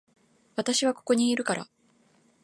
[0.55, 1.67] 私はここにいるから